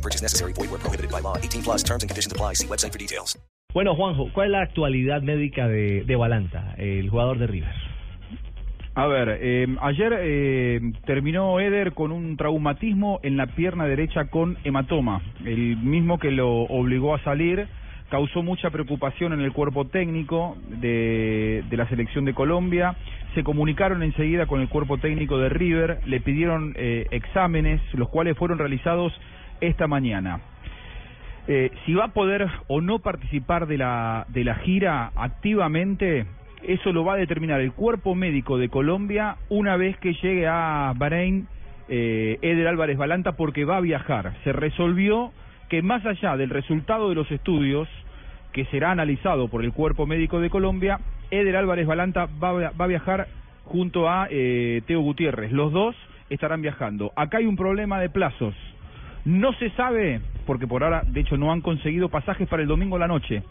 No 0.00 0.02
purchase 0.02 0.22
necessary. 0.22 0.52
Void 0.54 0.70
where 0.70 0.80
prohibited 0.80 1.10
by 1.10 1.20
law. 1.20 1.36
18 1.36 1.62
plus 1.62 1.82
terms 1.82 2.02
and 2.02 2.08
conditions 2.08 2.32
apply. 2.32 2.54
See 2.54 2.66
website 2.66 2.92
for 2.92 2.98
details. 2.98 3.38
Bueno, 3.74 3.94
Juanjo, 3.94 4.32
¿cuál 4.32 4.46
es 4.46 4.52
la 4.52 4.62
actualidad 4.62 5.22
médica 5.22 5.68
de, 5.68 6.02
de 6.04 6.16
Balanta, 6.16 6.74
el 6.76 7.08
jugador 7.08 7.38
de 7.38 7.46
River? 7.46 7.74
A 8.94 9.06
ver, 9.06 9.38
eh, 9.40 9.66
ayer 9.80 10.12
eh, 10.18 10.80
terminó 11.06 11.60
Eder 11.60 11.92
con 11.92 12.10
un 12.10 12.36
traumatismo 12.36 13.20
en 13.22 13.36
la 13.36 13.46
pierna 13.46 13.86
derecha 13.86 14.24
con 14.24 14.58
hematoma, 14.64 15.22
el 15.44 15.76
mismo 15.76 16.18
que 16.18 16.32
lo 16.32 16.62
obligó 16.62 17.14
a 17.14 17.22
salir, 17.22 17.68
causó 18.10 18.42
mucha 18.42 18.70
preocupación 18.70 19.32
en 19.32 19.40
el 19.40 19.52
cuerpo 19.52 19.86
técnico 19.86 20.56
de, 20.68 21.62
de 21.70 21.76
la 21.76 21.88
selección 21.88 22.24
de 22.24 22.34
Colombia, 22.34 22.96
se 23.36 23.44
comunicaron 23.44 24.02
enseguida 24.02 24.46
con 24.46 24.60
el 24.60 24.68
cuerpo 24.68 24.98
técnico 24.98 25.38
de 25.38 25.48
River, 25.48 26.00
le 26.06 26.20
pidieron 26.20 26.74
eh, 26.76 27.06
exámenes, 27.12 27.80
los 27.94 28.08
cuales 28.08 28.36
fueron 28.36 28.58
realizados 28.58 29.12
esta 29.60 29.86
mañana. 29.86 30.40
Eh, 31.48 31.70
si 31.84 31.94
va 31.94 32.04
a 32.04 32.08
poder 32.12 32.46
o 32.68 32.80
no 32.80 32.98
participar 33.00 33.66
de 33.66 33.78
la, 33.78 34.24
de 34.28 34.44
la 34.44 34.54
gira 34.56 35.10
activamente, 35.16 36.26
eso 36.62 36.92
lo 36.92 37.04
va 37.04 37.14
a 37.14 37.16
determinar 37.16 37.60
el 37.60 37.72
cuerpo 37.72 38.14
médico 38.14 38.58
de 38.58 38.68
Colombia 38.68 39.36
una 39.48 39.76
vez 39.76 39.96
que 39.98 40.12
llegue 40.14 40.46
a 40.46 40.92
Bahrein 40.96 41.48
eh, 41.88 42.38
Eder 42.42 42.68
Álvarez 42.68 42.96
Balanta 42.98 43.32
porque 43.32 43.64
va 43.64 43.78
a 43.78 43.80
viajar. 43.80 44.34
Se 44.44 44.52
resolvió 44.52 45.32
que 45.68 45.82
más 45.82 46.04
allá 46.06 46.36
del 46.36 46.50
resultado 46.50 47.08
de 47.08 47.14
los 47.14 47.30
estudios 47.32 47.88
que 48.52 48.64
será 48.66 48.90
analizado 48.90 49.48
por 49.48 49.64
el 49.64 49.72
cuerpo 49.72 50.06
médico 50.06 50.40
de 50.40 50.50
Colombia, 50.50 51.00
Eder 51.30 51.56
Álvarez 51.56 51.86
Balanta 51.86 52.26
va, 52.42 52.50
a- 52.50 52.70
va 52.70 52.84
a 52.84 52.88
viajar 52.88 53.26
junto 53.64 54.08
a 54.08 54.26
eh, 54.30 54.82
Teo 54.86 55.00
Gutiérrez. 55.00 55.50
Los 55.52 55.72
dos 55.72 55.96
estarán 56.28 56.60
viajando. 56.62 57.12
Acá 57.16 57.38
hay 57.38 57.46
un 57.46 57.56
problema 57.56 57.98
de 58.00 58.10
plazos. 58.10 58.54
No 59.24 59.52
se 59.54 59.70
sabe, 59.70 60.20
porque 60.46 60.66
por 60.66 60.82
ahora, 60.82 61.02
de 61.06 61.20
hecho, 61.20 61.36
no 61.36 61.52
han 61.52 61.60
conseguido 61.60 62.08
pasajes 62.08 62.48
para 62.48 62.62
el 62.62 62.68
domingo 62.68 62.96
a 62.96 63.00
la 63.00 63.06
noche. 63.08 63.42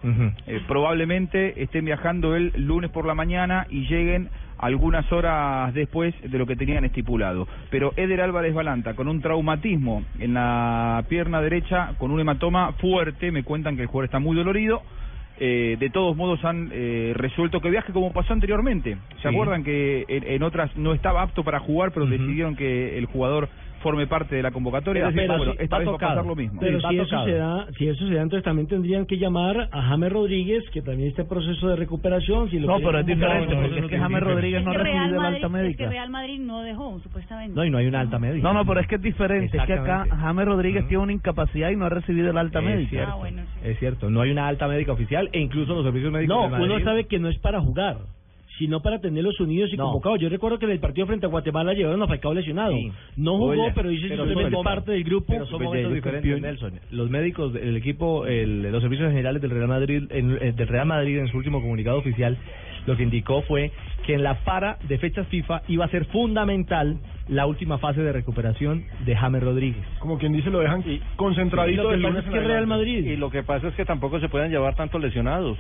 Eh, 0.48 0.62
probablemente 0.68 1.62
estén 1.62 1.86
viajando 1.86 2.36
el 2.36 2.52
lunes 2.58 2.90
por 2.90 3.06
la 3.06 3.14
mañana 3.14 3.68
y 3.70 3.86
lleguen 3.88 4.30
algunas 4.58 5.10
horas 5.14 5.74
después 5.74 6.14
de 6.22 6.38
lo 6.38 6.46
que 6.46 6.56
tenían 6.56 6.84
estipulado. 6.84 7.48
Pero 7.70 7.94
Eder 7.96 8.20
Álvarez 8.22 8.54
Balanta, 8.54 8.94
con 8.96 9.08
un 9.08 9.22
traumatismo 9.22 10.04
en 10.20 10.34
la 10.34 11.04
pierna 11.08 11.40
derecha, 11.42 11.94
con 11.98 12.12
un 12.12 12.20
hematoma 12.20 12.74
fuerte, 12.74 13.32
me 13.32 13.44
cuentan 13.44 13.76
que 13.76 13.84
el 13.84 13.88
jugador 13.88 14.06
está 14.06 14.20
muy 14.20 14.36
dolorido. 14.36 14.82
eh, 15.42 15.78
de 15.80 15.90
todos 15.90 16.18
modos 16.18 16.44
han 16.44 16.70
eh, 16.74 17.14
resuelto 17.16 17.62
que 17.62 17.70
viaje 17.70 17.94
como 17.94 18.12
pasó 18.12 18.34
anteriormente. 18.34 18.98
¿Se 19.22 19.22
Sí. 19.22 19.28
acuerdan 19.30 19.64
que 19.64 20.04
en, 20.10 20.28
en 20.28 20.44
otras 20.44 20.76
no 20.76 20.94
estaba 20.94 21.22
apto 21.22 21.46
para 21.46 21.60
jugar, 21.62 21.92
pero 21.94 22.08
decidieron 22.08 22.58
que 22.58 22.98
el 22.98 23.06
jugador 23.06 23.48
forme 23.80 24.08
parte 24.08 24.36
de 24.36 24.44
la 24.44 24.52
convocatoria? 24.52 25.06
Pero- 25.10 25.16
pero 25.16 25.38
bueno, 25.38 25.54
esta 25.60 25.76
va 25.76 25.80
vez 25.80 25.88
va 25.90 25.96
a 25.96 25.98
pasar 25.98 26.26
lo 26.26 26.36
mismo. 26.36 26.60
Pero 26.60 26.80
si 26.82 26.98
eso, 27.00 27.26
se 27.26 27.32
da, 27.34 27.68
si 27.78 27.88
eso 27.88 28.08
se 28.08 28.14
da, 28.14 28.22
entonces 28.22 28.44
también 28.44 28.68
tendrían 28.68 29.06
que 29.06 29.18
llamar 29.18 29.70
a 29.72 29.82
James 29.82 30.12
Rodríguez, 30.12 30.64
que 30.72 30.82
también 30.82 31.10
está 31.10 31.24
en 31.24 31.28
proceso 31.30 31.68
de 31.68 31.76
recuperación. 31.76 32.50
Si 32.50 32.60
lo 32.60 32.68
No, 32.68 32.78
pero 32.86 33.00
es 33.00 33.06
diferente, 33.06 33.56
porque 33.56 33.80
es 33.80 33.86
que 33.88 33.98
James 34.00 34.24
Rodríguez 34.24 34.64
no 34.64 34.72
ha 34.72 34.74
recibido 34.76 35.06
el 35.06 35.12
Madrid- 35.16 35.26
alta 35.26 35.38
Es 35.38 35.42
que 35.42 35.50
médica. 35.50 35.90
Real 35.90 36.10
Madrid 36.10 36.40
no 36.40 36.62
dejó, 36.62 37.00
supuestamente. 37.00 37.56
No, 37.56 37.66
y 37.66 37.70
no 37.70 37.78
hay 37.78 37.88
una 37.88 38.00
alta 38.02 38.20
médica. 38.20 38.48
No, 38.48 38.54
no, 38.54 38.66
pero 38.66 38.80
es 38.80 38.88
que 38.88 38.96
es 38.96 39.02
diferente. 39.02 39.58
Es 39.58 39.64
que 39.66 39.74
acá. 39.74 40.06
James 40.10 40.46
Rodríguez 40.46 40.88
tiene 40.88 41.04
una 41.04 41.14
incapacidad 41.14 41.70
y 41.72 41.76
no 41.76 41.86
ha 41.86 41.90
recibido 41.90 42.30
el 42.32 42.38
alta 42.38 42.60
Es 42.60 42.66
médica. 42.66 42.90
cierto, 42.90 43.12
Ah, 43.14 43.16
bueno, 43.16 43.42
sí. 43.44 43.60
es 43.70 43.80
cierto. 43.80 44.10
No 44.10 44.22
hay 44.22 44.32
una 44.32 44.48
alta 44.48 44.68
médica 44.68 44.92
oficial 44.92 45.30
e 45.32 45.40
incluso 45.40 45.74
los 45.74 45.84
servicios 45.86 46.12
médicos 46.12 46.36
No, 46.36 46.50
Madrid- 46.50 46.66
uno 46.66 46.80
sabe 46.84 47.06
que 47.06 47.20
no 47.20 47.30
es 47.30 47.38
para 47.40 47.60
jugar, 47.62 47.98
sino 48.60 48.82
para 48.82 49.00
tenerlos 49.00 49.40
unidos 49.40 49.72
y 49.74 49.78
No. 49.78 49.86
convocados. 49.86 50.20
Yo 50.20 50.30
recuerdo 50.30 50.60
que 50.60 50.66
en 50.66 50.72
el 50.72 50.80
partido 50.80 51.08
frente 51.08 51.26
a 51.26 51.30
Guatemala 51.30 51.74
llevaron 51.74 52.04
a 52.04 52.08
Falcao 52.08 52.34
lesionado. 52.34 52.74
Sí. 52.76 52.92
No 53.16 53.38
jugó, 53.38 53.48
Oye, 53.54 53.72
pero 53.74 53.90
dice 53.90 54.10
simplemente 54.10 54.58
parte 54.64 54.92
del 54.92 55.04
grupo. 55.04 55.26
Pero 55.34 55.46
son 55.48 55.58
Pues, 55.58 55.68
momentos 55.70 55.90
de- 55.92 55.96
diferentes. 55.96 56.42
Nelson. 56.42 56.74
Los 56.92 57.10
médicos 57.10 57.54
del 57.54 57.76
equipo, 57.78 58.28
el- 58.28 58.64
los 58.72 58.82
servicios 58.84 59.10
generales 59.10 59.42
del 59.42 59.50
Real 59.52 59.68
Madrid, 59.68 60.04
en, 60.12 60.38
eh, 60.42 60.52
del 60.56 60.68
Real 60.68 60.86
Madrid 60.86 61.18
en 61.18 61.28
su 61.30 61.38
último 61.38 61.62
comunicado 61.62 61.98
oficial, 61.98 62.38
lo 62.86 62.96
que 62.98 63.04
indicó 63.04 63.42
fue 63.44 63.72
que 64.06 64.14
en 64.16 64.24
la 64.24 64.36
para 64.44 64.78
de 64.88 64.98
fechas 64.98 65.26
FIFA 65.28 65.62
iba 65.68 65.86
a 65.86 65.90
ser 65.90 66.06
fundamental 66.06 66.98
la 67.30 67.46
última 67.46 67.78
fase 67.78 68.02
de 68.02 68.12
recuperación 68.12 68.84
de 69.06 69.16
James 69.16 69.44
Rodríguez. 69.44 69.86
Como 70.00 70.18
quien 70.18 70.34
dice, 70.34 70.50
lo 70.50 70.60
dejan 70.60 70.84
Y 70.86 71.00
concentradito 71.16 71.84
lo 71.84 71.90
que 71.90 71.96
del 71.96 72.02
pasa 72.04 72.20
es 72.20 72.26
en 72.26 72.32
que 72.34 72.40
Real. 72.40 72.68
Madrid. 72.68 73.06
Y 73.06 73.16
lo 73.18 73.30
que 73.30 73.44
pasa 73.44 73.68
es 73.68 73.76
que 73.76 73.86
tampoco 73.86 74.20
se 74.20 74.28
pueden 74.30 74.52
llevar 74.52 74.76
tantos 74.76 75.00
lesionados. 75.02 75.58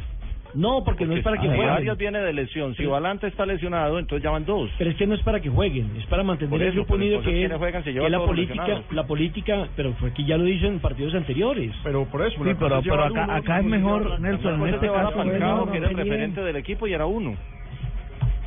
No, 0.53 0.83
porque 0.83 1.05
no 1.05 1.15
es 1.15 1.23
para 1.23 1.39
que 1.39 1.47
jueguen. 1.47 1.69
Arias 1.69 1.97
viene 1.97 2.19
de 2.19 2.33
lesión, 2.33 2.75
si 2.75 2.85
Valante 2.85 3.27
está 3.27 3.45
lesionado, 3.45 3.99
entonces 3.99 4.23
ya 4.23 4.31
van 4.31 4.45
dos. 4.45 4.69
Pero 4.77 4.89
es 4.89 4.95
que 4.97 5.05
no 5.05 5.15
es 5.15 5.21
para 5.21 5.39
que 5.39 5.49
jueguen, 5.49 5.95
es 5.97 6.05
para 6.07 6.23
mantener 6.23 6.61
el 6.61 6.73
grupo 6.73 6.95
unido 6.95 7.21
que 7.21 7.29
es, 7.29 7.35
¿quiénes 7.35 7.57
juegan 7.57 7.83
si 7.83 7.89
que 7.89 7.93
llevan 7.93 8.05
es 8.07 8.19
la 8.19 8.25
política, 8.25 8.53
lesionados? 8.55 8.93
la 8.93 9.07
política, 9.07 9.67
pero 9.75 9.93
fue 9.93 10.13
que 10.13 10.25
ya 10.25 10.37
lo 10.37 10.47
hizo 10.47 10.65
en 10.65 10.79
partidos 10.79 11.13
anteriores. 11.13 11.73
Pero 11.83 12.05
por 12.05 12.21
eso. 12.21 12.43
Sí, 12.43 12.51
pero, 12.57 12.75
acá, 12.75 13.23
uno, 13.23 13.33
acá 13.33 13.59
es 13.59 13.65
mejor, 13.65 14.19
Nelson, 14.19 14.67
en 14.67 14.73
este 14.73 14.87
caso, 14.87 15.11
Falcao, 15.11 15.65
no, 15.65 15.71
que 15.71 15.77
era 15.77 15.89
el 15.89 15.97
referente 15.97 16.41
del 16.41 16.55
equipo 16.55 16.87
y 16.87 16.93
era 16.93 17.05
uno. 17.05 17.35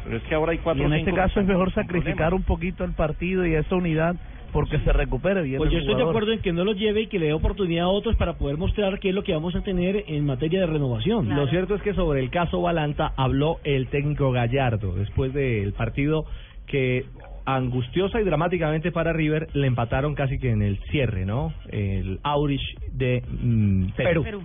Pero 0.05 0.17
es 0.17 0.23
que 0.25 0.34
ahora 0.34 0.53
hay 0.53 0.59
y 0.59 0.61
cuatro 0.61 0.84
en 0.84 0.93
o 0.93 0.97
este 0.97 1.13
caso 1.13 1.41
es 1.41 1.47
mejor 1.47 1.73
sacrificar 1.73 2.34
un 2.34 2.43
poquito 2.43 2.84
el 2.84 2.93
partido 2.93 3.47
y 3.47 3.55
esa 3.55 3.77
unidad 3.77 4.17
porque 4.53 4.79
se 4.81 4.93
recupere 4.93 5.43
bien 5.43 5.59
Pues 5.59 5.71
el 5.71 5.75
yo 5.75 5.81
estoy 5.81 5.97
de 5.97 6.09
acuerdo 6.09 6.33
en 6.33 6.41
que 6.41 6.53
no 6.53 6.65
los 6.65 6.77
lleve 6.77 7.03
y 7.03 7.07
que 7.07 7.19
le 7.19 7.27
dé 7.27 7.33
oportunidad 7.33 7.87
a 7.87 7.89
otros 7.89 8.17
para 8.17 8.35
poder 8.35 8.59
mostrar 8.59 8.99
qué 9.01 9.09
es 9.09 9.15
lo 9.15 9.25
que 9.25 9.33
vamos 9.33 9.55
a 9.55 9.63
tener 9.63 10.05
en 10.07 10.27
materia 10.27 10.61
de 10.61 10.67
renovación. 10.67 11.27
Claro. 11.27 11.45
Lo 11.45 11.51
cierto 11.51 11.75
es 11.75 11.83
que 11.83 11.95
sobre 11.95 12.21
el 12.21 12.31
caso 12.31 12.61
Balanta 12.61 13.13
habló 13.17 13.59
el 13.65 13.89
técnico 13.89 14.31
Gallardo 14.31 14.95
después 14.95 15.33
del 15.33 15.73
partido 15.73 16.27
que 16.67 17.07
angustiosa 17.45 18.21
y 18.21 18.25
dramáticamente 18.25 18.93
para 18.93 19.13
River 19.13 19.49
le 19.55 19.67
empataron 19.67 20.15
casi 20.15 20.39
que 20.39 20.51
en 20.51 20.63
el 20.63 20.79
cierre, 20.91 21.25
¿no? 21.25 21.53
El 21.69 22.21
Aurich 22.23 22.79
de 22.93 23.23
mm, 23.29 23.87
Perú. 23.97 24.23
Perú. 24.23 24.43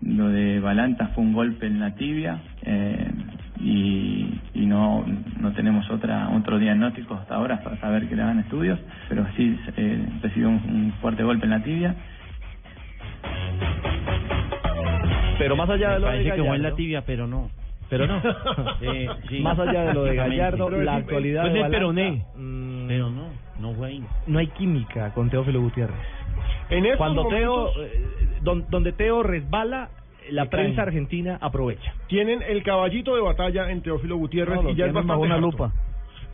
Lo 0.00 0.28
de 0.28 0.58
Balanta 0.58 1.08
fue 1.08 1.22
un 1.22 1.32
golpe 1.32 1.66
en 1.66 1.78
la 1.78 1.94
tibia 1.94 2.42
eh, 2.62 3.08
y, 3.60 4.30
y 4.62 4.66
no, 4.66 5.04
no 5.40 5.52
tenemos 5.52 5.88
otra 5.90 6.28
otro 6.30 6.58
diagnóstico 6.58 7.14
hasta 7.14 7.34
ahora 7.34 7.62
para 7.62 7.76
saber 7.80 8.08
que 8.08 8.14
le 8.16 8.22
hagan 8.22 8.38
estudios, 8.40 8.78
pero 9.08 9.26
sí 9.36 9.58
eh, 9.76 10.06
recibió 10.22 10.48
un, 10.50 10.54
un 10.56 10.92
fuerte 11.00 11.22
golpe 11.24 11.44
en 11.44 11.50
la 11.50 11.62
tibia. 11.62 11.94
Pero 15.38 15.56
más 15.56 15.68
allá 15.68 15.90
de 15.94 15.98
lo 16.00 16.06
de 16.06 16.12
Parece 16.12 16.22
que 16.24 16.28
Gallardo, 16.30 16.46
fue 16.46 16.56
en 16.56 16.62
la 16.62 16.74
tibia, 16.74 17.02
pero 17.04 17.26
no. 17.26 17.50
pero 17.90 18.06
no. 18.06 18.20
Sí, 18.80 19.06
sí. 19.28 19.40
Más 19.40 19.58
allá 19.58 19.84
de 19.86 19.94
lo 19.94 20.04
de 20.04 20.14
Gallardo, 20.14 20.70
la 20.70 20.96
actualidad 20.96 21.42
pues 21.42 21.54
de 21.54 21.64
peroné. 21.70 22.24
mm, 22.36 22.86
Pero 22.88 23.10
no, 23.10 23.26
no 23.58 23.72
fue 23.74 23.88
ahí. 23.88 24.04
no 24.26 24.38
hay 24.38 24.46
química 24.48 25.12
con 25.14 25.28
Teófilo 25.30 25.60
Gutiérrez. 25.60 25.96
En 26.70 26.84
Cuando 26.96 27.26
Teo, 27.28 27.68
eh, 27.82 28.06
don- 28.42 28.64
donde 28.70 28.92
Teo 28.92 29.22
resbala, 29.22 29.90
la 30.32 30.46
prensa 30.46 30.82
argentina 30.82 31.38
aprovecha. 31.40 31.94
tienen 32.08 32.42
el 32.42 32.62
caballito 32.62 33.14
de 33.14 33.20
batalla 33.20 33.70
en 33.70 33.82
Teófilo 33.82 34.16
Gutiérrez 34.16 34.62
No, 34.62 34.70
y 34.70 34.74
ya 34.74 34.86
es 34.86 34.92
bastante 34.92 35.24
una 35.26 35.36
lupa. 35.36 35.72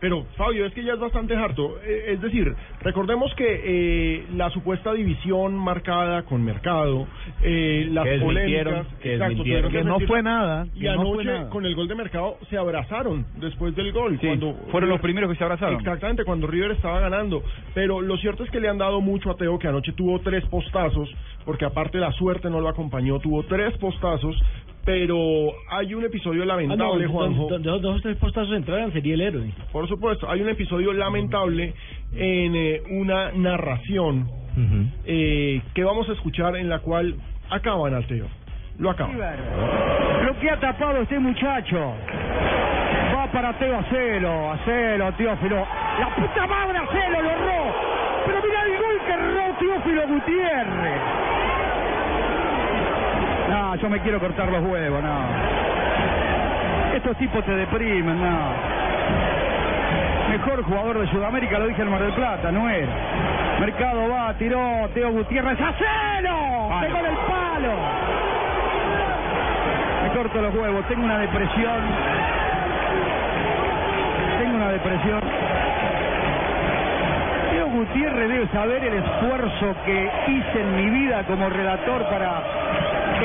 Pero, 0.00 0.25
Fabio, 0.36 0.66
es 0.66 0.72
que 0.75 0.84
ya 0.84 0.94
es 0.94 1.00
bastante 1.00 1.34
harto. 1.34 1.78
Eh, 1.82 2.12
es 2.12 2.20
decir, 2.20 2.54
recordemos 2.81 3.34
que 3.34 3.62
eh, 3.64 4.26
la 4.34 4.50
supuesta 4.50 4.92
división 4.92 5.56
marcada 5.56 6.22
con 6.22 6.44
Mercado, 6.44 7.06
eh, 7.42 7.88
las 7.91 8.04
Que 8.04 8.19
polémicas, 8.19 8.87
que 9.03 9.14
exacto, 9.14 9.44
no 9.84 10.00
fue 10.00 10.22
nada. 10.22 10.67
Y 10.75 10.84
no 10.84 10.93
anoche, 10.93 11.25
nada. 11.25 11.50
con 11.50 11.64
el 11.64 11.75
gol 11.75 11.88
de 11.88 11.94
Mercado, 11.96 12.37
se 12.49 12.56
abrazaron 12.56 13.26
después 13.37 13.75
del 13.75 13.93
gol. 13.93 14.19
Sí, 14.20 14.26
cuando 14.26 14.55
fueron 14.70 14.90
los 14.90 15.00
primeros 15.00 15.31
que 15.31 15.37
se 15.37 15.44
abrazaron. 15.44 15.81
Exactamente, 15.81 16.25
cuando 16.25 16.46
River 16.46 16.73
estaba 16.73 17.00
ganando. 17.00 17.43
Pero 17.75 18.00
lo 18.00 18.17
cierto 18.19 18.44
es 18.44 18.50
que 18.50 18.61
le 18.61 18.69
han 18.69 18.78
dado 18.78 19.00
mucho 19.00 19.31
a 19.31 19.37
Teo, 19.37 19.58
que 19.58 19.69
anoche 19.69 19.93
tuvo 19.93 20.20
tres 20.20 20.44
postazos, 20.46 21.12
porque 21.44 21.64
aparte 21.64 21.99
la 21.99 22.12
suerte 22.12 22.50
no 22.50 22.61
lo 22.61 22.69
acompañó, 22.69 23.19
tuvo 23.19 23.43
tres 23.44 23.76
postazos. 23.78 24.40
Pero 24.88 25.52
hay 25.69 25.93
un 25.93 26.02
episodio 26.06 26.44
Ah, 26.44 26.46
no, 26.46 26.52
lamentable, 26.55 27.06
Juanjo. 27.08 27.46
donde 27.50 27.69
dos, 27.69 27.82
dos 27.82 27.99
o 27.99 28.00
tres 28.00 28.17
postazos 28.17 28.56
entraran 28.56 28.90
sería 28.90 29.12
el 29.12 29.20
héroe. 29.20 29.52
Por 29.70 29.87
supuesto, 29.87 30.26
hay 30.31 30.40
un 30.40 30.49
episodio 30.49 30.94
lamentable 30.94 31.75
en 32.14 32.56
eh, 32.56 32.81
una 32.93 33.31
narración 33.32 34.26
eh, 35.05 35.61
que 35.75 35.85
vamos 35.85 36.08
a 36.08 36.12
escuchar 36.12 36.56
en 36.56 36.70
la 36.70 36.79
cual 36.79 37.17
acaban 37.50 37.93
al 37.93 38.06
Teo. 38.06 38.29
Lo 38.79 38.88
acaban. 38.88 39.19
Lo 40.25 40.38
que 40.40 40.50
ha 40.50 40.58
tapado 40.58 41.02
este 41.02 41.19
muchacho. 41.19 41.93
Va 43.14 43.31
para 43.31 43.58
Teo 43.58 43.76
Acelo, 43.81 44.52
Acelo, 44.52 45.12
Teófilo. 45.19 45.56
La 46.00 46.14
puta 46.17 46.46
madre 46.46 46.79
Acelo 46.79 47.23
lo 47.23 47.31
erró. 47.31 47.75
Pero 48.25 48.38
mira 48.43 48.62
el 48.64 48.73
gol 48.82 48.96
que 49.06 49.12
erró 49.12 49.58
Teófilo 49.58 50.08
Gutiérrez. 50.08 51.00
No, 53.49 53.75
yo 53.77 53.89
me 53.89 54.00
quiero 54.00 54.21
cortar 54.21 54.49
los 54.49 54.62
huevos, 54.62 55.03
no. 55.03 55.19
Estos 56.95 57.17
tipos 57.17 57.45
te 57.45 57.56
deprimen, 57.56 58.21
no. 58.21 58.39
Mejor 60.31 60.62
jugador 60.62 60.99
de 60.99 61.06
Sudamérica, 61.11 61.59
lo 61.59 61.67
dije 61.67 61.83
en 61.83 61.91
Mar 61.91 62.03
del 62.03 62.12
Plata, 62.12 62.53
no 62.53 62.69
era. 62.69 62.93
Mercado 63.61 64.09
va, 64.11 64.35
tiró, 64.35 64.89
Teo 64.93 65.11
Gutiérrez, 65.12 65.59
¡hacelo! 65.59 66.69
¡Pegó 66.81 66.99
en 66.99 67.06
el 67.06 67.17
palo! 67.17 67.73
Me 70.03 70.11
corto 70.11 70.43
los 70.43 70.55
huevos, 70.55 70.87
tengo 70.87 71.05
una 71.05 71.19
depresión. 71.19 71.81
Tengo 74.39 74.56
una 74.56 74.69
depresión. 74.69 75.21
Teo 77.50 77.67
Gutiérrez 77.69 78.29
debe 78.29 78.49
saber 78.49 78.85
el 78.85 78.95
esfuerzo 78.95 79.75
que 79.87 80.11
hice 80.29 80.61
en 80.61 80.77
mi 80.77 80.91
vida 81.00 81.25
como 81.25 81.49
relator 81.49 82.05
para 82.11 82.43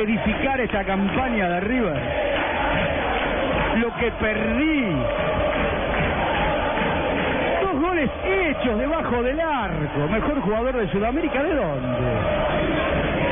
edificar 0.02 0.60
esta 0.62 0.84
campaña 0.84 1.50
de 1.50 1.60
River. 1.62 2.02
Lo 3.80 3.96
que 3.98 4.12
perdí. 4.12 4.86
Dos 7.62 7.82
goles 7.82 8.10
hechos 8.26 8.80
debajo 8.80 9.24
del 9.24 9.40
arco. 9.40 10.08
Mejor 10.12 10.42
jugador 10.42 10.76
de 10.78 10.92
Sudamérica, 10.92 11.44
¿de 11.44 11.54
dónde? 11.56 12.10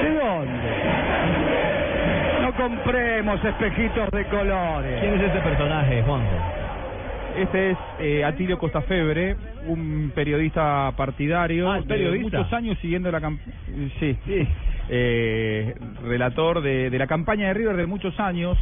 ¿De 0.03 0.15
dónde? 0.15 0.71
No 2.41 2.53
compremos 2.53 3.43
espejitos 3.45 4.09
de 4.11 4.25
colores. 4.25 4.99
¿Quién 5.01 5.13
es 5.15 5.21
este 5.21 5.39
personaje, 5.39 6.03
Juanjo? 6.03 6.27
Este 7.37 7.71
es 7.71 7.77
eh, 7.99 8.25
Atilio 8.25 8.57
Costafebre, 8.57 9.37
un 9.67 10.11
periodista 10.13 10.91
partidario 10.97 11.71
Ah, 11.71 11.77
¿es 11.77 11.87
de 11.87 11.93
periodista? 11.93 12.39
muchos 12.39 12.51
años 12.53 12.77
siguiendo 12.81 13.09
la 13.09 13.21
campaña. 13.21 13.55
Sí, 13.99 14.17
sí. 14.25 14.47
Eh, 14.89 15.50
relator 16.01 16.61
de, 16.61 16.89
de 16.89 16.99
la 16.99 17.07
campaña 17.07 17.47
de 17.47 17.53
River 17.53 17.77
de 17.77 17.85
muchos 17.85 18.19
años. 18.19 18.57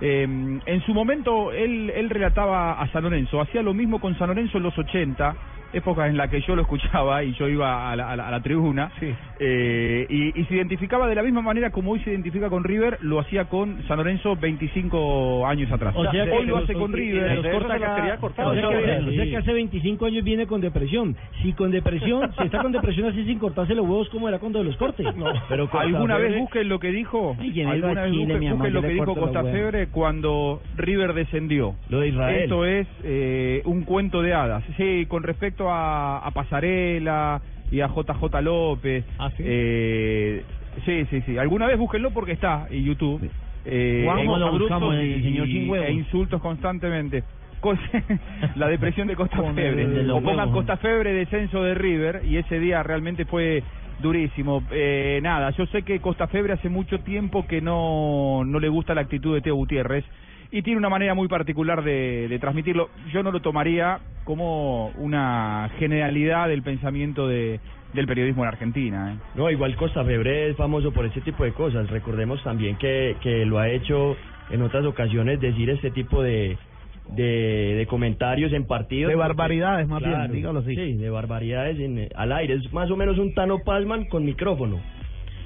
Eh, 0.00 0.22
en 0.22 0.82
su 0.86 0.94
momento 0.94 1.52
él, 1.52 1.90
él 1.90 2.10
relataba 2.10 2.80
a 2.80 2.88
San 2.92 3.04
Lorenzo, 3.04 3.40
hacía 3.40 3.62
lo 3.62 3.74
mismo 3.74 4.00
con 4.00 4.16
San 4.18 4.28
Lorenzo 4.28 4.58
en 4.58 4.64
los 4.64 4.76
80, 4.78 5.36
épocas 5.74 6.08
en 6.08 6.16
la 6.16 6.28
que 6.28 6.40
yo 6.42 6.54
lo 6.56 6.62
escuchaba 6.62 7.22
y 7.24 7.32
yo 7.34 7.48
iba 7.48 7.90
a 7.90 7.96
la, 7.96 8.10
a 8.10 8.16
la- 8.16 8.28
a 8.28 8.30
la 8.30 8.40
tribuna, 8.42 8.90
eh, 9.38 10.06
y, 10.08 10.40
y 10.40 10.44
se 10.44 10.54
identificaba 10.54 11.06
de 11.08 11.14
la 11.14 11.22
misma 11.22 11.42
manera 11.42 11.70
como 11.70 11.92
hoy 11.92 12.00
se 12.00 12.10
identifica 12.10 12.48
con 12.48 12.64
River, 12.64 12.98
lo 13.02 13.18
hacía 13.20 13.44
con 13.46 13.82
San 13.88 13.98
Lorenzo 13.98 14.36
25 14.36 15.46
años 15.46 15.70
atrás. 15.72 15.94
O 15.96 16.02
sea 16.10 16.24
que 16.24 16.30
hoy 16.30 16.46
lo 16.46 16.54
los- 16.56 16.64
hace 16.64 16.74
con 16.74 16.92
River. 16.92 17.38
O 17.38 17.42
sea, 17.42 17.50
que, 17.78 19.04
o 19.06 19.12
sea 19.12 19.24
que 19.26 19.36
hace 19.36 19.52
25 19.52 20.06
años 20.06 20.24
viene 20.24 20.46
con 20.46 20.60
depresión. 20.60 21.16
Si 21.42 21.52
con 21.52 21.70
depresión, 21.70 22.30
si 22.38 22.44
está 22.44 22.62
con 22.62 22.72
depresión 22.72 23.08
así 23.08 23.24
sin 23.24 23.38
cortarse 23.38 23.74
los 23.74 23.84
huevos, 23.86 24.08
¿cómo 24.10 24.28
era 24.28 24.38
cuando 24.38 24.62
los 24.62 24.76
corte? 24.76 25.02
No, 25.14 25.26
pero 25.48 25.68
¿Alguna 25.72 26.16
vez 26.18 26.36
busquen 26.38 26.68
lo 26.68 26.78
que 26.80 26.90
dijo? 26.90 27.36
Ay, 27.40 27.62
¿Alguna 27.62 28.02
vez 28.02 28.12
Chile, 28.12 28.34
busquen, 28.34 28.48
amor, 28.52 28.70
lo 28.72 28.80
le 28.80 28.88
que 28.88 28.94
dijo 28.94 29.14
Costa. 29.14 29.42
Febre 29.44 29.86
cuando 29.88 30.60
River 30.76 31.14
descendió? 31.14 31.74
Lo 31.88 32.00
de 32.00 32.08
Israel. 32.08 32.42
Esto 32.42 32.64
es 32.66 32.86
eh, 33.04 33.62
un 33.64 33.82
cuento 33.84 34.22
de 34.22 34.34
hadas. 34.34 34.64
Sí, 34.76 35.06
con 35.06 35.22
respecto 35.22 35.63
a, 35.70 36.18
a 36.18 36.30
Pasarela 36.32 37.40
y 37.70 37.80
a 37.80 37.88
JJ 37.88 38.40
López. 38.42 39.04
¿Ah, 39.18 39.30
sí? 39.36 39.42
Eh, 39.46 40.42
sí, 40.84 41.04
sí, 41.10 41.22
sí. 41.26 41.38
Alguna 41.38 41.66
vez 41.66 41.78
búsquenlo 41.78 42.10
porque 42.10 42.32
está 42.32 42.66
en 42.70 42.84
YouTube. 42.84 43.30
Eh, 43.66 44.06
en 44.18 44.26
lo 44.26 44.52
buscamos, 44.58 44.94
el 44.94 45.22
señor 45.22 45.48
y- 45.48 45.52
sin 45.52 45.70
huevos. 45.70 45.88
e 45.88 45.92
insultos 45.92 46.40
constantemente. 46.40 47.24
La 48.56 48.68
depresión 48.68 49.08
de 49.08 49.16
Costa 49.16 49.38
Febre. 49.54 50.10
O 50.10 50.20
pongan. 50.20 50.50
Costa 50.52 50.76
Febre 50.76 51.14
descenso 51.14 51.62
de 51.62 51.74
River 51.74 52.20
y 52.26 52.36
ese 52.36 52.58
día 52.60 52.82
realmente 52.82 53.24
fue 53.24 53.62
durísimo. 54.02 54.62
Eh, 54.70 55.18
nada, 55.22 55.50
yo 55.52 55.64
sé 55.66 55.82
que 55.82 55.98
Costa 56.00 56.26
Febre 56.26 56.52
hace 56.52 56.68
mucho 56.68 56.98
tiempo 57.00 57.46
que 57.46 57.62
no, 57.62 58.42
no 58.44 58.58
le 58.60 58.68
gusta 58.68 58.94
la 58.94 59.00
actitud 59.00 59.34
de 59.34 59.40
Teo 59.40 59.54
Gutiérrez 59.54 60.04
y 60.50 60.60
tiene 60.60 60.76
una 60.78 60.90
manera 60.90 61.14
muy 61.14 61.26
particular 61.26 61.82
de, 61.82 62.28
de 62.28 62.38
transmitirlo. 62.38 62.90
Yo 63.12 63.22
no 63.22 63.30
lo 63.32 63.40
tomaría 63.40 63.98
como 64.24 64.88
una 64.96 65.70
generalidad 65.78 66.48
del 66.48 66.62
pensamiento 66.62 67.28
de, 67.28 67.60
del 67.92 68.06
periodismo 68.06 68.42
en 68.42 68.48
Argentina. 68.48 69.12
¿eh? 69.14 69.18
No, 69.34 69.50
igual 69.50 69.76
Costa 69.76 70.04
Febre 70.04 70.48
es 70.50 70.56
famoso 70.56 70.92
por 70.92 71.04
ese 71.06 71.20
tipo 71.20 71.44
de 71.44 71.52
cosas. 71.52 71.88
Recordemos 71.90 72.42
también 72.42 72.76
que, 72.76 73.16
que 73.22 73.44
lo 73.44 73.58
ha 73.58 73.68
hecho 73.68 74.16
en 74.50 74.62
otras 74.62 74.84
ocasiones 74.84 75.40
decir 75.40 75.68
este 75.70 75.90
tipo 75.90 76.22
de, 76.22 76.56
de, 77.10 77.74
de 77.76 77.86
comentarios 77.86 78.52
en 78.52 78.66
partidos. 78.66 79.10
De 79.10 79.16
porque- 79.16 79.28
barbaridades, 79.28 79.86
más 79.88 80.02
bien, 80.02 80.32
dígalo 80.32 80.60
así. 80.60 80.74
Sí, 80.74 80.94
de 80.94 81.10
barbaridades 81.10 81.78
en- 81.78 82.08
al 82.16 82.32
aire. 82.32 82.54
Es 82.54 82.72
más 82.72 82.90
o 82.90 82.96
menos 82.96 83.18
un 83.18 83.34
Tano 83.34 83.58
Palman 83.64 84.06
con 84.06 84.24
micrófono. 84.24 84.80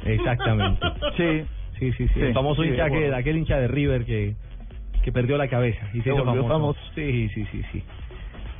Exactamente. 0.04 0.80
Sí. 1.16 1.42
Sí, 1.78 1.92
sí, 1.92 2.08
sí. 2.12 2.20
El 2.20 2.34
famoso 2.34 2.62
sí, 2.62 2.70
de 2.70 2.74
hincha 2.74 2.90
que, 2.90 3.14
aquel 3.14 3.36
hincha 3.36 3.56
de 3.60 3.68
River 3.68 4.04
que, 4.04 4.34
que 5.04 5.12
perdió 5.12 5.36
la 5.38 5.46
cabeza 5.46 5.86
y 5.94 5.98
se 5.98 6.02
Se 6.04 6.10
hizo 6.10 6.24
volvió 6.24 6.42
famoso. 6.42 6.74
famoso. 6.74 6.80
Sí, 6.96 7.28
sí, 7.32 7.46
sí, 7.52 7.62
sí. 7.70 7.82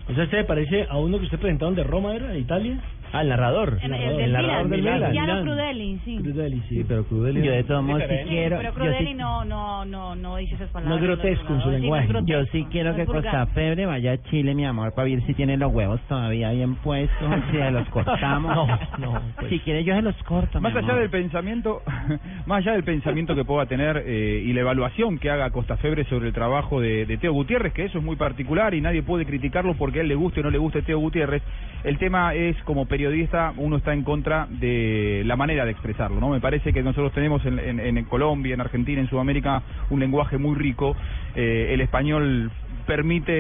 O 0.09 0.15
sea, 0.15 0.25
¿este 0.25 0.37
le 0.37 0.45
parece 0.45 0.87
a 0.89 0.97
uno 0.99 1.19
que 1.19 1.25
usted 1.25 1.39
presentaron 1.39 1.75
de 1.75 1.85
Roma, 1.85 2.15
era? 2.15 2.29
¿De 2.29 2.39
Italia? 2.39 2.81
Ah, 3.13 3.23
el 3.23 3.29
narrador. 3.29 3.79
El, 3.83 3.85
el 3.85 3.91
narrador. 3.91 4.17
del 4.19 4.33
narrador 4.33 4.69
Milan, 4.69 5.01
del 5.01 5.11
Milan. 5.11 5.43
Crudeli, 5.45 6.01
sí. 6.05 6.19
Crudeli, 6.23 6.63
sí. 6.69 6.85
pero 6.87 7.05
Crudeli... 7.05 7.43
Yo 7.43 7.53
de 7.53 7.65
todos 7.65 7.83
modos 7.85 8.03
sí 8.09 8.29
quiero. 8.29 8.57
pero 8.59 8.73
Crudeli 8.75 9.07
sí- 9.09 9.15
no, 9.15 9.45
no, 9.45 9.85
no, 9.85 10.15
no 10.17 10.37
dice 10.37 10.55
esas 10.57 10.69
palabras. 10.71 10.91
No 10.91 10.97
es 10.97 11.03
grotesco 11.03 11.55
en 11.55 11.61
su 11.61 11.65
Sí, 11.65 11.71
no 11.71 11.75
es 11.77 11.81
lenguaje. 11.81 12.09
Yo 12.27 12.45
sí 12.47 12.67
quiero 12.71 12.91
no 12.91 12.97
que. 12.97 13.07
Costa 13.07 13.47
Febre 13.47 13.87
vaya 13.87 14.13
a 14.13 14.23
Chile, 14.25 14.55
mi 14.55 14.65
amor, 14.67 14.93
para 14.95 15.09
ver 15.09 15.23
si 15.27 15.35
tiene 15.35 15.57
los 15.57 15.73
huevos 15.73 16.01
todavía 16.09 16.51
bien 16.53 16.75
puestos, 16.77 17.35
si 17.51 17.57
se 17.57 17.71
los 17.71 17.89
cortamos. 17.89 18.69
No, 18.99 19.13
no, 19.15 19.23
pues. 19.37 19.49
Si 19.51 19.59
quiere 19.61 19.85
yo 19.85 19.95
se 19.95 20.03
los 20.03 20.15
corto, 20.25 20.61
Más 20.61 20.73
mi 20.73 20.79
allá 20.79 20.89
amor. 20.89 21.01
del 21.01 21.11
pensamiento, 21.11 21.83
más 22.47 22.59
allá 22.59 22.73
del 22.73 22.85
pensamiento 22.85 23.35
que 23.35 23.45
pueda 23.45 23.67
tener 23.67 24.03
eh, 24.07 24.43
y 24.45 24.53
la 24.53 24.61
evaluación 24.61 25.19
que 25.19 25.31
haga 25.31 25.51
Costa 25.51 25.77
Febre 25.77 26.05
sobre 26.05 26.29
el 26.29 26.33
trabajo 26.35 26.81
de, 26.81 27.07
de 27.07 27.17
Teo 27.19 27.33
Gutiérrez, 27.33 27.73
que 27.73 27.85
eso 27.85 27.99
es 27.99 28.05
muy 28.05 28.17
particular 28.17 28.75
y 28.75 28.81
nadie 28.81 29.03
puede 29.03 29.25
criticarlo 29.25 29.75
porque 29.75 29.99
a 29.99 30.03
él 30.03 30.09
le 30.09 30.15
guste 30.15 30.41
o 30.41 30.43
no 30.43 30.51
le 30.51 30.59
guste 30.59 30.83
Teo 30.83 30.99
Gutiérrez, 30.99 31.43
el 31.85 31.99
tema 31.99 32.35
es 32.35 32.57
como 32.65 32.87
periodista 33.07 33.55
uno 33.57 33.77
está 33.77 33.93
en 33.93 34.03
contra 34.05 34.47
de 34.51 35.23
la 35.25 35.37
manera 35.37 35.65
de 35.65 35.71
expresarlo, 35.73 36.21
¿no? 36.21 36.31
Me 36.31 36.41
parece 36.41 36.73
que 36.73 36.83
nosotros 36.83 37.13
tenemos 37.13 37.45
en, 37.47 37.59
en- 37.59 37.81
en 37.99 38.05
Colombia, 38.07 38.55
en 38.55 38.61
Argentina, 38.61 39.01
en 39.01 39.09
Sudamérica 39.09 39.63
un 39.91 40.01
lenguaje 40.01 40.39
muy 40.39 40.57
rico, 40.57 40.97
eh, 41.35 41.69
el 41.73 41.81
español 41.81 42.51
permite 42.89 43.33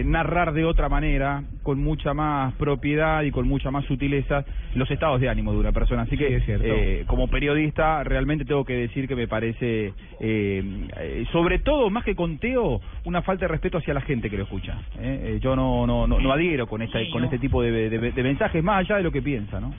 eh, 0.00 0.04
narrar 0.04 0.52
de 0.52 0.64
otra 0.66 0.88
manera, 0.90 1.42
con 1.62 1.80
mucha 1.80 2.12
más 2.12 2.54
propiedad 2.54 3.22
y 3.22 3.30
con 3.30 3.48
mucha 3.48 3.70
más 3.70 3.86
sutileza, 3.86 4.44
los 4.74 4.90
estados 4.90 5.18
de 5.20 5.30
ánimo 5.30 5.52
de 5.52 5.58
una 5.58 5.72
persona. 5.72 6.02
Así 6.02 6.16
que, 6.16 6.36
es 6.36 6.44
cierto. 6.44 6.64
eh, 6.66 7.04
como 7.06 7.26
periodista, 7.28 8.04
realmente 8.04 8.44
tengo 8.44 8.64
que 8.66 8.74
decir 8.74 9.08
que 9.08 9.16
me 9.16 9.26
parece, 9.26 9.94
eh, 10.20 10.62
eh, 11.00 11.24
sobre 11.32 11.58
todo, 11.60 11.88
más 11.88 12.04
que 12.04 12.14
con 12.14 12.36
Teo, 12.38 12.80
una 13.04 13.22
falta 13.22 13.46
de 13.46 13.48
respeto 13.48 13.78
hacia 13.78 13.94
la 13.94 14.02
gente 14.02 14.28
que 14.28 14.36
lo 14.36 14.42
escucha. 14.44 14.78
¿eh? 15.00 15.36
Eh, 15.36 15.38
yo 15.42 15.56
no, 15.56 15.86
no, 15.86 16.06
no, 16.06 16.20
no 16.20 16.32
adhiero 16.32 16.66
con, 16.66 16.82
esta, 16.82 16.98
con 17.10 17.24
este 17.24 17.38
tipo 17.38 17.62
de, 17.62 17.88
de- 17.88 18.12
de 18.12 18.22
mensajes, 18.22 18.62
más 18.62 18.80
allá 18.80 18.98
de 18.98 19.02
lo 19.04 19.10
que 19.10 19.22
piensa, 19.22 19.58
¿no? 19.58 19.74